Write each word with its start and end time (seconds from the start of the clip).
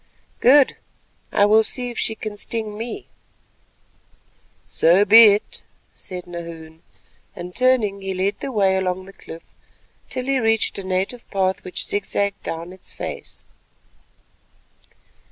"Good; 0.39 0.77
I 1.31 1.45
will 1.45 1.63
see 1.63 1.91
if 1.91 1.99
she 1.99 2.15
can 2.15 2.35
sting 2.35 2.75
me." 2.75 3.05
"So 4.65 5.05
be 5.05 5.25
it," 5.25 5.61
said 5.93 6.25
Nahoon; 6.25 6.81
and 7.35 7.55
turning, 7.55 8.01
he 8.01 8.15
led 8.15 8.39
the 8.39 8.51
way 8.51 8.77
along 8.77 9.05
the 9.05 9.13
cliff 9.13 9.43
till 10.09 10.25
he 10.25 10.39
reached 10.39 10.79
a 10.79 10.83
native 10.83 11.29
path 11.29 11.63
which 11.63 11.85
zig 11.85 12.05
zagged 12.05 12.41
down 12.41 12.73
its 12.73 12.91
face. 12.91 13.43